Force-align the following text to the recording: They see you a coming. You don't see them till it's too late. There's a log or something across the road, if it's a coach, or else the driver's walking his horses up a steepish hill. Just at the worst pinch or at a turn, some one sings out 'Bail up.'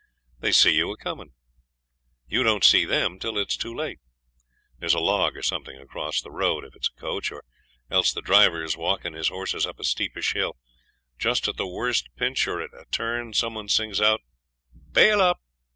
They 0.39 0.51
see 0.51 0.71
you 0.71 0.89
a 0.89 0.97
coming. 0.97 1.33
You 2.27 2.41
don't 2.41 2.63
see 2.63 2.85
them 2.85 3.19
till 3.19 3.37
it's 3.37 3.55
too 3.55 3.71
late. 3.71 3.99
There's 4.79 4.95
a 4.95 4.99
log 4.99 5.37
or 5.37 5.43
something 5.43 5.77
across 5.79 6.21
the 6.21 6.31
road, 6.31 6.65
if 6.65 6.75
it's 6.75 6.87
a 6.87 6.99
coach, 6.99 7.31
or 7.31 7.43
else 7.91 8.11
the 8.11 8.23
driver's 8.23 8.75
walking 8.75 9.13
his 9.13 9.27
horses 9.27 9.67
up 9.67 9.79
a 9.79 9.83
steepish 9.83 10.33
hill. 10.33 10.57
Just 11.19 11.47
at 11.47 11.57
the 11.57 11.67
worst 11.67 12.09
pinch 12.15 12.47
or 12.47 12.63
at 12.63 12.73
a 12.73 12.85
turn, 12.89 13.33
some 13.33 13.53
one 13.53 13.69
sings 13.69 14.01
out 14.01 14.21
'Bail 14.91 15.21
up.' 15.21 15.39